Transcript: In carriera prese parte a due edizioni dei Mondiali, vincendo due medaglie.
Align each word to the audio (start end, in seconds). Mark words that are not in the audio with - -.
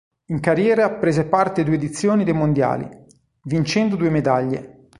In 0.29 0.39
carriera 0.39 0.93
prese 0.95 1.25
parte 1.25 1.61
a 1.61 1.63
due 1.63 1.75
edizioni 1.75 2.23
dei 2.23 2.33
Mondiali, 2.33 2.89
vincendo 3.43 3.95
due 3.95 4.09
medaglie. 4.09 4.87